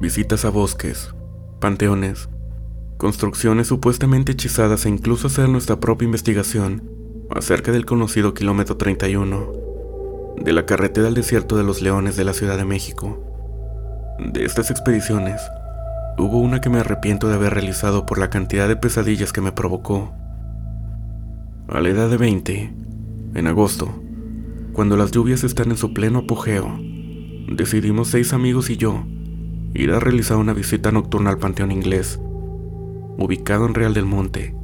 Visitas 0.00 0.44
a 0.44 0.50
bosques, 0.50 1.14
panteones, 1.60 2.28
construcciones 2.96 3.68
supuestamente 3.68 4.32
hechizadas 4.32 4.86
e 4.86 4.88
incluso 4.88 5.28
hacer 5.28 5.48
nuestra 5.48 5.78
propia 5.78 6.06
investigación 6.06 6.82
acerca 7.30 7.70
del 7.70 7.86
conocido 7.86 8.34
kilómetro 8.34 8.76
31 8.76 9.52
de 10.36 10.52
la 10.52 10.66
carretera 10.66 11.06
al 11.06 11.14
desierto 11.14 11.56
de 11.56 11.62
los 11.62 11.80
leones 11.80 12.16
de 12.16 12.24
la 12.24 12.32
Ciudad 12.32 12.56
de 12.56 12.64
México. 12.64 13.22
De 14.18 14.44
estas 14.44 14.72
expediciones, 14.72 15.40
hubo 16.18 16.40
una 16.40 16.60
que 16.60 16.70
me 16.70 16.80
arrepiento 16.80 17.28
de 17.28 17.34
haber 17.34 17.54
realizado 17.54 18.04
por 18.04 18.18
la 18.18 18.30
cantidad 18.30 18.66
de 18.66 18.74
pesadillas 18.74 19.32
que 19.32 19.40
me 19.40 19.52
provocó. 19.52 20.12
A 21.66 21.80
la 21.80 21.88
edad 21.88 22.10
de 22.10 22.18
20, 22.18 22.74
en 23.34 23.46
agosto, 23.46 23.88
cuando 24.74 24.98
las 24.98 25.12
lluvias 25.12 25.44
están 25.44 25.70
en 25.70 25.78
su 25.78 25.94
pleno 25.94 26.18
apogeo, 26.20 26.78
decidimos 27.48 28.08
seis 28.08 28.34
amigos 28.34 28.68
y 28.68 28.76
yo 28.76 29.02
ir 29.72 29.92
a 29.92 29.98
realizar 29.98 30.36
una 30.36 30.52
visita 30.52 30.92
nocturna 30.92 31.30
al 31.30 31.38
Panteón 31.38 31.72
Inglés, 31.72 32.20
ubicado 33.16 33.64
en 33.64 33.72
Real 33.72 33.94
del 33.94 34.04
Monte, 34.04 34.54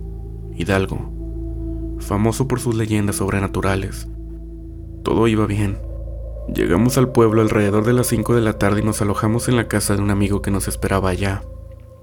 Hidalgo, 0.54 1.96
famoso 2.00 2.46
por 2.46 2.60
sus 2.60 2.74
leyendas 2.74 3.16
sobrenaturales. 3.16 4.06
Todo 5.02 5.26
iba 5.26 5.46
bien. 5.46 5.78
Llegamos 6.54 6.98
al 6.98 7.12
pueblo 7.12 7.40
alrededor 7.40 7.86
de 7.86 7.94
las 7.94 8.08
5 8.08 8.34
de 8.34 8.42
la 8.42 8.58
tarde 8.58 8.82
y 8.82 8.84
nos 8.84 9.00
alojamos 9.00 9.48
en 9.48 9.56
la 9.56 9.68
casa 9.68 9.96
de 9.96 10.02
un 10.02 10.10
amigo 10.10 10.42
que 10.42 10.50
nos 10.50 10.68
esperaba 10.68 11.08
allá, 11.08 11.44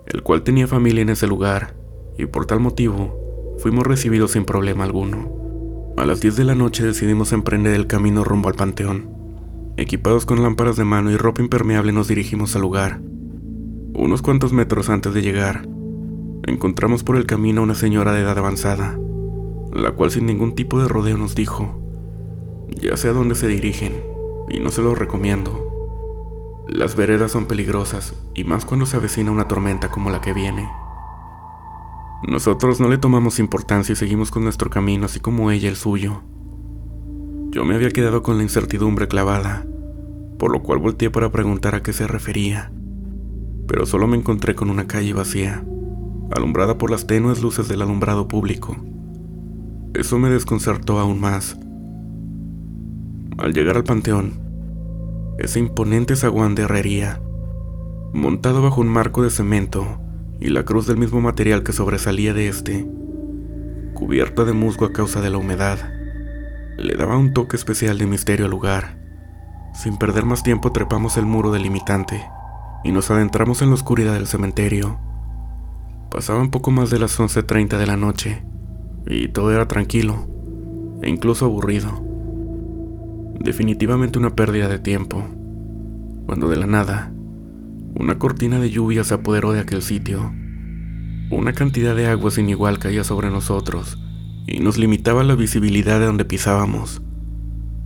el 0.07 0.23
cual 0.23 0.41
tenía 0.41 0.65
familia 0.65 1.03
en 1.03 1.09
ese 1.09 1.27
lugar, 1.27 1.75
y 2.17 2.25
por 2.25 2.47
tal 2.47 2.59
motivo 2.59 3.26
fuimos 3.59 3.85
recibidos 3.85 4.31
sin 4.31 4.45
problema 4.45 4.83
alguno. 4.83 5.31
A 5.97 6.05
las 6.05 6.21
10 6.21 6.35
de 6.35 6.43
la 6.43 6.55
noche 6.55 6.85
decidimos 6.85 7.33
emprender 7.33 7.73
el 7.73 7.87
camino 7.87 8.23
rumbo 8.23 8.49
al 8.49 8.55
panteón. 8.55 9.09
Equipados 9.77 10.25
con 10.25 10.41
lámparas 10.41 10.75
de 10.75 10.83
mano 10.83 11.11
y 11.11 11.17
ropa 11.17 11.41
impermeable 11.41 11.91
nos 11.91 12.07
dirigimos 12.07 12.55
al 12.55 12.61
lugar. 12.61 13.01
Unos 13.93 14.21
cuantos 14.21 14.53
metros 14.53 14.89
antes 14.89 15.13
de 15.13 15.21
llegar, 15.21 15.67
encontramos 16.45 17.03
por 17.03 17.17
el 17.17 17.25
camino 17.25 17.61
a 17.61 17.63
una 17.63 17.75
señora 17.75 18.13
de 18.13 18.21
edad 18.21 18.37
avanzada, 18.37 18.99
la 19.73 19.91
cual 19.91 20.11
sin 20.11 20.25
ningún 20.27 20.53
tipo 20.53 20.79
de 20.79 20.87
rodeo 20.87 21.17
nos 21.17 21.35
dijo, 21.35 21.81
ya 22.69 22.95
sé 22.95 23.09
a 23.09 23.13
dónde 23.13 23.35
se 23.35 23.47
dirigen, 23.47 23.93
y 24.49 24.59
no 24.59 24.69
se 24.69 24.81
los 24.81 24.97
recomiendo. 24.97 25.63
Las 26.67 26.95
veredas 26.95 27.31
son 27.31 27.45
peligrosas, 27.45 28.13
y 28.33 28.43
más 28.43 28.65
cuando 28.65 28.85
se 28.85 28.97
avecina 28.97 29.31
una 29.31 29.47
tormenta 29.47 29.89
como 29.89 30.09
la 30.09 30.21
que 30.21 30.33
viene. 30.33 30.69
Nosotros 32.25 32.79
no 32.79 32.89
le 32.89 32.97
tomamos 32.97 33.37
importancia 33.37 33.93
y 33.93 33.95
seguimos 33.95 34.31
con 34.31 34.43
nuestro 34.43 34.69
camino, 34.69 35.05
así 35.05 35.19
como 35.19 35.51
ella 35.51 35.69
el 35.69 35.75
suyo. 35.75 36.23
Yo 37.51 37.63
me 37.63 37.75
había 37.75 37.91
quedado 37.91 38.23
con 38.23 38.37
la 38.37 38.43
incertidumbre 38.43 39.07
clavada, 39.07 39.65
por 40.39 40.51
lo 40.51 40.63
cual 40.63 40.79
volteé 40.79 41.11
para 41.11 41.31
preguntar 41.31 41.75
a 41.75 41.83
qué 41.83 41.93
se 41.93 42.07
refería, 42.07 42.71
pero 43.67 43.85
solo 43.85 44.07
me 44.07 44.17
encontré 44.17 44.55
con 44.55 44.69
una 44.69 44.87
calle 44.87 45.13
vacía, 45.13 45.63
alumbrada 46.35 46.77
por 46.77 46.89
las 46.89 47.05
tenues 47.05 47.41
luces 47.41 47.67
del 47.67 47.83
alumbrado 47.83 48.27
público. 48.27 48.75
Eso 49.93 50.17
me 50.17 50.29
desconcertó 50.29 50.99
aún 50.99 51.19
más. 51.19 51.57
Al 53.37 53.53
llegar 53.53 53.77
al 53.77 53.83
panteón, 53.83 54.39
ese 55.37 55.59
imponente 55.59 56.15
zaguán 56.15 56.55
de 56.55 56.63
herrería, 56.63 57.21
montado 58.11 58.63
bajo 58.63 58.81
un 58.81 58.87
marco 58.87 59.21
de 59.21 59.29
cemento, 59.29 59.99
y 60.39 60.49
la 60.49 60.63
cruz 60.63 60.87
del 60.87 60.97
mismo 60.97 61.21
material 61.21 61.63
que 61.63 61.73
sobresalía 61.73 62.33
de 62.33 62.47
este, 62.47 62.87
cubierta 63.93 64.45
de 64.45 64.53
musgo 64.53 64.85
a 64.85 64.93
causa 64.93 65.21
de 65.21 65.29
la 65.29 65.37
humedad, 65.37 65.79
le 66.77 66.95
daba 66.95 67.17
un 67.17 67.33
toque 67.33 67.55
especial 67.55 67.97
de 67.97 68.05
misterio 68.05 68.45
al 68.45 68.51
lugar. 68.51 68.97
Sin 69.73 69.97
perder 69.97 70.25
más 70.25 70.43
tiempo 70.43 70.71
trepamos 70.71 71.17
el 71.17 71.25
muro 71.25 71.51
delimitante 71.51 72.23
y 72.83 72.91
nos 72.91 73.09
adentramos 73.09 73.61
en 73.61 73.69
la 73.69 73.75
oscuridad 73.75 74.13
del 74.13 74.27
cementerio. 74.27 74.99
Pasaban 76.11 76.51
poco 76.51 76.71
más 76.71 76.89
de 76.89 76.99
las 76.99 77.19
11.30 77.19 77.77
de 77.77 77.87
la 77.87 77.97
noche 77.97 78.43
y 79.07 79.29
todo 79.29 79.51
era 79.51 79.67
tranquilo 79.67 80.27
e 81.01 81.09
incluso 81.09 81.45
aburrido. 81.45 82.03
Definitivamente 83.39 84.19
una 84.19 84.35
pérdida 84.35 84.67
de 84.67 84.79
tiempo, 84.79 85.23
cuando 86.25 86.49
de 86.49 86.57
la 86.57 86.67
nada 86.67 87.11
una 87.99 88.19
cortina 88.19 88.59
de 88.59 88.69
lluvia 88.69 89.03
se 89.03 89.15
apoderó 89.15 89.53
de 89.53 89.59
aquel 89.59 89.81
sitio. 89.81 90.31
Una 91.31 91.53
cantidad 91.53 91.95
de 91.95 92.05
agua 92.05 92.29
sin 92.29 92.47
igual 92.47 92.77
caía 92.77 93.03
sobre 93.03 93.31
nosotros 93.31 93.97
y 94.45 94.59
nos 94.59 94.77
limitaba 94.77 95.23
la 95.23 95.35
visibilidad 95.35 95.99
de 95.99 96.05
donde 96.05 96.23
pisábamos. 96.23 97.01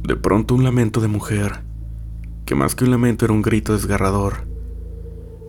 De 0.03 0.17
pronto 0.17 0.53
un 0.53 0.65
lamento 0.65 0.99
de 0.99 1.07
mujer, 1.07 1.63
que 2.45 2.55
más 2.55 2.75
que 2.75 2.83
un 2.83 2.91
lamento 2.91 3.23
era 3.23 3.33
un 3.33 3.41
grito 3.41 3.71
desgarrador, 3.71 4.47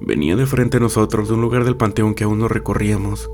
venía 0.01 0.37
de 0.37 0.47
frente 0.47 0.77
a 0.77 0.81
nosotros 0.81 1.29
de 1.29 1.35
un 1.35 1.41
lugar 1.41 1.65
del 1.65 1.77
panteón 1.77 2.15
que 2.15 2.25
aún 2.25 2.39
no 2.39 2.47
recorríamos, 2.47 3.31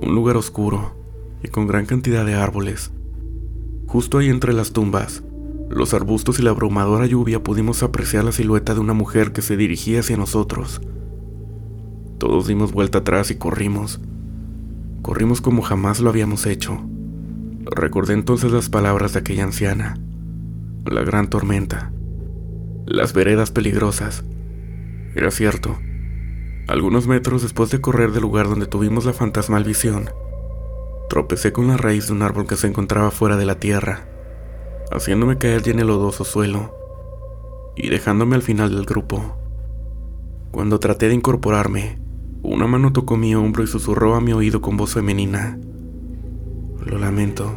un 0.00 0.14
lugar 0.14 0.36
oscuro 0.36 0.94
y 1.42 1.48
con 1.48 1.66
gran 1.66 1.86
cantidad 1.86 2.24
de 2.24 2.34
árboles. 2.34 2.92
Justo 3.88 4.18
ahí 4.18 4.28
entre 4.28 4.52
las 4.52 4.72
tumbas 4.72 5.24
los 5.68 5.94
arbustos 5.94 6.38
y 6.38 6.42
la 6.42 6.50
abrumadora 6.50 7.06
lluvia 7.06 7.42
pudimos 7.42 7.82
apreciar 7.82 8.24
la 8.24 8.30
silueta 8.30 8.74
de 8.74 8.80
una 8.80 8.92
mujer 8.92 9.32
que 9.32 9.42
se 9.42 9.56
dirigía 9.56 10.00
hacia 10.00 10.16
nosotros. 10.16 10.80
Todos 12.18 12.46
dimos 12.46 12.72
vuelta 12.72 12.98
atrás 12.98 13.30
y 13.32 13.34
corrimos. 13.34 14.00
Corrimos 15.02 15.40
como 15.40 15.62
jamás 15.62 16.00
lo 16.00 16.08
habíamos 16.08 16.46
hecho. 16.46 16.80
Recordé 17.64 18.14
entonces 18.14 18.52
las 18.52 18.68
palabras 18.68 19.12
de 19.12 19.18
aquella 19.18 19.42
anciana. 19.42 19.98
La 20.84 21.02
gran 21.02 21.28
tormenta. 21.28 21.92
Las 22.86 23.12
veredas 23.12 23.50
peligrosas. 23.50 24.24
Era 25.16 25.32
cierto. 25.32 25.76
Algunos 26.68 27.08
metros 27.08 27.42
después 27.42 27.70
de 27.70 27.80
correr 27.80 28.12
del 28.12 28.22
lugar 28.22 28.48
donde 28.48 28.66
tuvimos 28.66 29.04
la 29.04 29.12
fantasmal 29.12 29.64
visión, 29.64 30.10
tropecé 31.08 31.52
con 31.52 31.68
la 31.68 31.76
raíz 31.76 32.08
de 32.08 32.12
un 32.12 32.22
árbol 32.22 32.46
que 32.46 32.56
se 32.56 32.66
encontraba 32.66 33.12
fuera 33.12 33.36
de 33.36 33.46
la 33.46 33.60
tierra 33.60 34.15
haciéndome 34.90 35.38
caer 35.38 35.62
ya 35.62 35.72
en 35.72 35.80
el 35.80 35.88
lodoso 35.88 36.24
suelo 36.24 36.74
y 37.76 37.88
dejándome 37.88 38.36
al 38.36 38.42
final 38.42 38.70
del 38.70 38.86
grupo. 38.86 39.36
Cuando 40.50 40.80
traté 40.80 41.08
de 41.08 41.14
incorporarme, 41.14 41.98
una 42.42 42.66
mano 42.66 42.92
tocó 42.92 43.16
mi 43.16 43.34
hombro 43.34 43.62
y 43.62 43.66
susurró 43.66 44.14
a 44.14 44.20
mi 44.20 44.32
oído 44.32 44.60
con 44.60 44.76
voz 44.76 44.94
femenina. 44.94 45.58
Lo 46.84 46.98
lamento. 46.98 47.52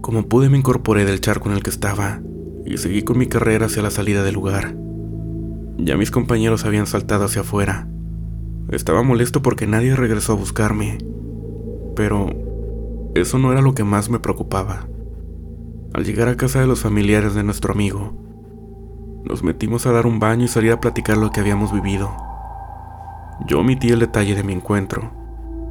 Como 0.00 0.28
pude 0.28 0.48
me 0.48 0.58
incorporé 0.58 1.04
del 1.04 1.20
charco 1.20 1.48
en 1.48 1.56
el 1.56 1.62
que 1.62 1.70
estaba 1.70 2.20
y 2.64 2.78
seguí 2.78 3.02
con 3.02 3.18
mi 3.18 3.26
carrera 3.26 3.66
hacia 3.66 3.82
la 3.82 3.90
salida 3.90 4.22
del 4.22 4.34
lugar. 4.34 4.76
Ya 5.76 5.96
mis 5.96 6.10
compañeros 6.10 6.64
habían 6.64 6.86
saltado 6.86 7.24
hacia 7.24 7.42
afuera. 7.42 7.88
Estaba 8.70 9.02
molesto 9.02 9.42
porque 9.42 9.66
nadie 9.66 9.96
regresó 9.96 10.32
a 10.32 10.36
buscarme. 10.36 10.98
Pero 11.96 12.28
eso 13.14 13.38
no 13.38 13.52
era 13.52 13.60
lo 13.60 13.74
que 13.74 13.84
más 13.84 14.08
me 14.08 14.20
preocupaba. 14.20 14.88
Al 15.94 16.04
llegar 16.04 16.26
a 16.26 16.36
casa 16.36 16.60
de 16.60 16.66
los 16.66 16.80
familiares 16.80 17.34
de 17.34 17.44
nuestro 17.44 17.72
amigo, 17.72 18.14
nos 19.22 19.44
metimos 19.44 19.86
a 19.86 19.92
dar 19.92 20.06
un 20.06 20.18
baño 20.18 20.44
y 20.44 20.48
salir 20.48 20.72
a 20.72 20.80
platicar 20.80 21.16
lo 21.16 21.30
que 21.30 21.38
habíamos 21.38 21.72
vivido. 21.72 22.10
Yo 23.46 23.60
omití 23.60 23.90
el 23.90 24.00
detalle 24.00 24.34
de 24.34 24.42
mi 24.42 24.54
encuentro, 24.54 25.12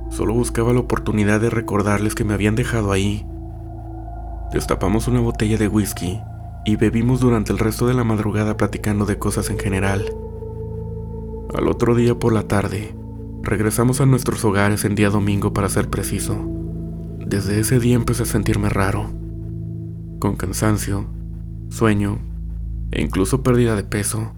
solo 0.09 0.33
buscaba 0.33 0.71
la 0.71 0.79
oportunidad 0.79 1.41
de 1.41 1.49
recordarles 1.49 2.15
que 2.15 2.23
me 2.23 2.33
habían 2.33 2.55
dejado 2.55 2.93
ahí. 2.93 3.27
Destapamos 4.53 5.09
una 5.09 5.19
botella 5.19 5.57
de 5.57 5.67
whisky 5.67 6.21
y 6.63 6.77
bebimos 6.77 7.19
durante 7.19 7.51
el 7.51 7.59
resto 7.59 7.85
de 7.85 7.93
la 7.93 8.05
madrugada 8.05 8.55
platicando 8.55 9.05
de 9.05 9.19
cosas 9.19 9.49
en 9.49 9.59
general. 9.59 10.05
Al 11.53 11.67
otro 11.67 11.95
día 11.95 12.17
por 12.17 12.31
la 12.31 12.43
tarde, 12.43 12.95
regresamos 13.41 13.99
a 13.99 14.05
nuestros 14.05 14.45
hogares 14.45 14.85
en 14.85 14.95
día 14.95 15.09
domingo 15.09 15.51
para 15.51 15.67
ser 15.67 15.89
preciso. 15.89 16.37
Desde 17.19 17.59
ese 17.59 17.81
día 17.81 17.97
empecé 17.97 18.23
a 18.23 18.25
sentirme 18.25 18.69
raro 18.69 19.21
con 20.23 20.37
cansancio, 20.37 21.05
sueño 21.67 22.17
e 22.91 23.01
incluso 23.01 23.43
pérdida 23.43 23.75
de 23.75 23.83
peso. 23.83 24.31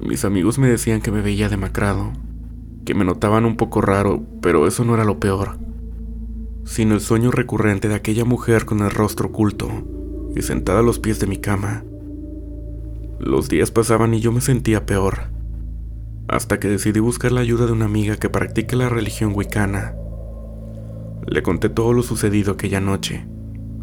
Mis 0.00 0.24
amigos 0.24 0.60
me 0.60 0.68
decían 0.68 1.00
que 1.00 1.10
me 1.10 1.22
veía 1.22 1.48
demacrado, 1.48 2.12
que 2.84 2.94
me 2.94 3.04
notaban 3.04 3.46
un 3.46 3.56
poco 3.56 3.80
raro, 3.80 4.22
pero 4.40 4.68
eso 4.68 4.84
no 4.84 4.94
era 4.94 5.02
lo 5.02 5.18
peor, 5.18 5.58
sino 6.62 6.94
el 6.94 7.00
sueño 7.00 7.32
recurrente 7.32 7.88
de 7.88 7.96
aquella 7.96 8.24
mujer 8.24 8.64
con 8.64 8.78
el 8.78 8.92
rostro 8.92 9.30
oculto 9.30 9.68
y 10.36 10.42
sentada 10.42 10.78
a 10.78 10.84
los 10.84 11.00
pies 11.00 11.18
de 11.18 11.26
mi 11.26 11.38
cama. 11.38 11.82
Los 13.18 13.48
días 13.48 13.72
pasaban 13.72 14.14
y 14.14 14.20
yo 14.20 14.30
me 14.30 14.40
sentía 14.40 14.86
peor, 14.86 15.32
hasta 16.28 16.60
que 16.60 16.68
decidí 16.68 17.00
buscar 17.00 17.32
la 17.32 17.40
ayuda 17.40 17.66
de 17.66 17.72
una 17.72 17.86
amiga 17.86 18.18
que 18.18 18.30
practique 18.30 18.76
la 18.76 18.88
religión 18.88 19.32
wicana. 19.34 19.96
Le 21.26 21.42
conté 21.42 21.70
todo 21.70 21.92
lo 21.92 22.04
sucedido 22.04 22.52
aquella 22.52 22.80
noche, 22.80 23.26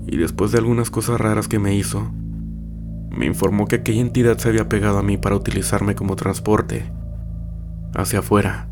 y 0.08 0.18
después 0.18 0.52
de 0.52 0.60
algunas 0.60 0.90
cosas 0.90 1.20
raras 1.20 1.48
que 1.48 1.60
me 1.60 1.76
hizo, 1.76 2.12
me 3.10 3.26
informó 3.26 3.68
que 3.68 3.76
aquella 3.76 4.02
entidad 4.02 4.38
se 4.38 4.50
había 4.50 4.70
pegado 4.70 4.98
a 4.98 5.04
mí 5.04 5.18
para 5.18 5.36
utilizarme 5.36 5.96
como 5.96 6.16
transporte 6.16 6.92
hacia 7.94 8.20
afuera. 8.20 8.70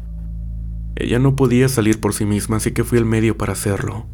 Ella 0.96 1.20
no 1.20 1.36
podía 1.36 1.70
salir 1.70 2.00
por 2.00 2.14
sí 2.14 2.26
misma, 2.26 2.58
así 2.58 2.72
que 2.72 2.84
fui 2.84 2.98
el 2.98 3.06
medio 3.06 3.38
para 3.38 3.54
hacerlo. 3.54 4.06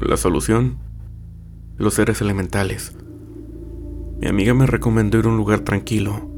La 0.00 0.16
solución, 0.16 0.78
los 1.76 1.94
seres 1.94 2.20
elementales. 2.20 2.96
Mi 4.20 4.26
amiga 4.26 4.54
me 4.54 4.66
recomendó 4.66 5.18
ir 5.18 5.26
a 5.26 5.28
un 5.28 5.36
lugar 5.36 5.60
tranquilo, 5.60 6.28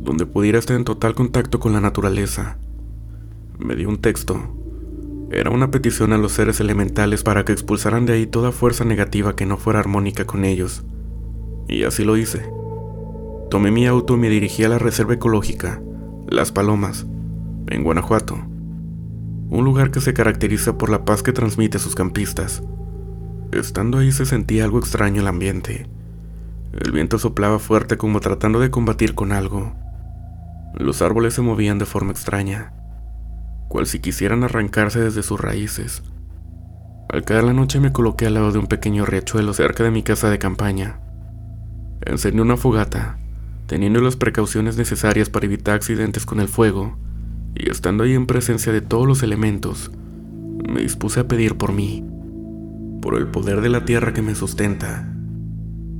donde 0.00 0.26
pudiera 0.26 0.58
estar 0.58 0.76
en 0.76 0.84
total 0.84 1.14
contacto 1.14 1.60
con 1.60 1.72
la 1.72 1.80
naturaleza. 1.80 2.58
Me 3.58 3.74
dio 3.74 3.88
un 3.88 3.98
texto. 3.98 4.61
Era 5.32 5.48
una 5.48 5.70
petición 5.70 6.12
a 6.12 6.18
los 6.18 6.32
seres 6.32 6.60
elementales 6.60 7.22
para 7.22 7.46
que 7.46 7.52
expulsaran 7.52 8.04
de 8.04 8.12
ahí 8.12 8.26
toda 8.26 8.52
fuerza 8.52 8.84
negativa 8.84 9.34
que 9.34 9.46
no 9.46 9.56
fuera 9.56 9.78
armónica 9.78 10.26
con 10.26 10.44
ellos. 10.44 10.84
Y 11.68 11.84
así 11.84 12.04
lo 12.04 12.18
hice. 12.18 12.52
Tomé 13.50 13.70
mi 13.70 13.86
auto 13.86 14.14
y 14.14 14.18
me 14.18 14.28
dirigí 14.28 14.62
a 14.62 14.68
la 14.68 14.78
reserva 14.78 15.14
ecológica, 15.14 15.80
Las 16.28 16.52
Palomas, 16.52 17.06
en 17.68 17.82
Guanajuato. 17.82 18.36
Un 19.48 19.64
lugar 19.64 19.90
que 19.90 20.02
se 20.02 20.12
caracteriza 20.12 20.76
por 20.76 20.90
la 20.90 21.06
paz 21.06 21.22
que 21.22 21.32
transmite 21.32 21.78
a 21.78 21.80
sus 21.80 21.94
campistas. 21.94 22.62
Estando 23.52 23.98
ahí 23.98 24.12
se 24.12 24.26
sentía 24.26 24.64
algo 24.64 24.80
extraño 24.80 25.22
el 25.22 25.28
ambiente. 25.28 25.86
El 26.78 26.92
viento 26.92 27.18
soplaba 27.18 27.58
fuerte 27.58 27.96
como 27.96 28.20
tratando 28.20 28.60
de 28.60 28.70
combatir 28.70 29.14
con 29.14 29.32
algo. 29.32 29.72
Los 30.74 31.00
árboles 31.00 31.32
se 31.32 31.40
movían 31.40 31.78
de 31.78 31.86
forma 31.86 32.12
extraña, 32.12 32.74
cual 33.72 33.86
si 33.86 34.00
quisieran 34.00 34.44
arrancarse 34.44 35.00
desde 35.00 35.22
sus 35.22 35.40
raíces. 35.40 36.02
Al 37.08 37.24
caer 37.24 37.44
la 37.44 37.54
noche 37.54 37.80
me 37.80 37.90
coloqué 37.90 38.26
al 38.26 38.34
lado 38.34 38.52
de 38.52 38.58
un 38.58 38.66
pequeño 38.66 39.06
riachuelo 39.06 39.54
cerca 39.54 39.82
de 39.82 39.90
mi 39.90 40.02
casa 40.02 40.28
de 40.28 40.38
campaña. 40.38 41.00
Encendí 42.02 42.40
una 42.40 42.58
fogata, 42.58 43.16
teniendo 43.66 44.02
las 44.02 44.16
precauciones 44.16 44.76
necesarias 44.76 45.30
para 45.30 45.46
evitar 45.46 45.74
accidentes 45.74 46.26
con 46.26 46.40
el 46.40 46.48
fuego, 46.48 46.98
y 47.54 47.70
estando 47.70 48.04
ahí 48.04 48.12
en 48.12 48.26
presencia 48.26 48.74
de 48.74 48.82
todos 48.82 49.06
los 49.06 49.22
elementos, 49.22 49.90
me 50.68 50.82
dispuse 50.82 51.20
a 51.20 51.26
pedir 51.26 51.56
por 51.56 51.72
mí, 51.72 52.06
por 53.00 53.14
el 53.14 53.28
poder 53.28 53.62
de 53.62 53.70
la 53.70 53.86
tierra 53.86 54.12
que 54.12 54.20
me 54.20 54.34
sustenta, 54.34 55.10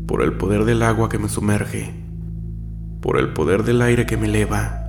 por 0.06 0.20
el 0.20 0.34
poder 0.34 0.66
del 0.66 0.82
agua 0.82 1.08
que 1.08 1.18
me 1.18 1.30
sumerge, 1.30 1.94
por 3.00 3.18
el 3.18 3.32
poder 3.32 3.62
del 3.62 3.80
aire 3.80 4.04
que 4.04 4.18
me 4.18 4.26
eleva, 4.26 4.81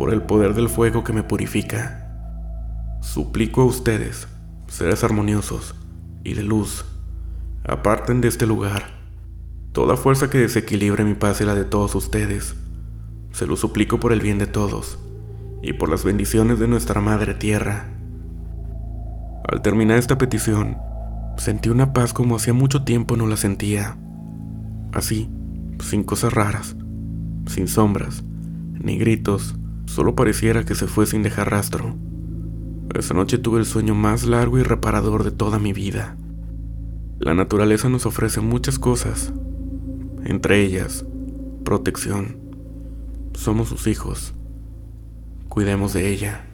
por 0.00 0.14
el 0.14 0.22
poder 0.22 0.54
del 0.54 0.70
fuego 0.70 1.04
que 1.04 1.12
me 1.12 1.22
purifica. 1.22 2.08
Suplico 3.02 3.60
a 3.60 3.66
ustedes, 3.66 4.28
seres 4.66 5.04
armoniosos 5.04 5.74
y 6.24 6.32
de 6.32 6.42
luz, 6.42 6.86
aparten 7.68 8.22
de 8.22 8.28
este 8.28 8.46
lugar 8.46 8.98
toda 9.72 9.98
fuerza 9.98 10.30
que 10.30 10.38
desequilibre 10.38 11.04
mi 11.04 11.12
paz 11.12 11.42
y 11.42 11.44
la 11.44 11.54
de 11.54 11.66
todos 11.66 11.94
ustedes. 11.94 12.54
Se 13.32 13.46
lo 13.46 13.58
suplico 13.58 14.00
por 14.00 14.14
el 14.14 14.22
bien 14.22 14.38
de 14.38 14.46
todos 14.46 14.98
y 15.60 15.74
por 15.74 15.90
las 15.90 16.02
bendiciones 16.02 16.58
de 16.58 16.66
nuestra 16.66 17.02
Madre 17.02 17.34
Tierra. 17.34 17.84
Al 19.46 19.60
terminar 19.60 19.98
esta 19.98 20.16
petición, 20.16 20.78
sentí 21.36 21.68
una 21.68 21.92
paz 21.92 22.14
como 22.14 22.36
hacía 22.36 22.54
mucho 22.54 22.84
tiempo 22.84 23.18
no 23.18 23.26
la 23.26 23.36
sentía. 23.36 23.98
Así, 24.94 25.28
sin 25.78 26.04
cosas 26.04 26.32
raras, 26.32 26.74
sin 27.46 27.68
sombras, 27.68 28.24
ni 28.82 28.96
gritos, 28.96 29.56
solo 29.90 30.14
pareciera 30.14 30.64
que 30.64 30.76
se 30.76 30.86
fue 30.86 31.04
sin 31.04 31.24
dejar 31.24 31.50
rastro. 31.50 31.96
Esa 32.94 33.12
noche 33.12 33.38
tuve 33.38 33.58
el 33.58 33.66
sueño 33.66 33.96
más 33.96 34.24
largo 34.24 34.56
y 34.56 34.62
reparador 34.62 35.24
de 35.24 35.32
toda 35.32 35.58
mi 35.58 35.72
vida. 35.72 36.16
La 37.18 37.34
naturaleza 37.34 37.88
nos 37.88 38.06
ofrece 38.06 38.40
muchas 38.40 38.78
cosas, 38.78 39.32
entre 40.24 40.62
ellas, 40.62 41.04
protección. 41.64 42.38
Somos 43.34 43.68
sus 43.68 43.88
hijos. 43.88 44.32
Cuidemos 45.48 45.92
de 45.92 46.08
ella. 46.08 46.46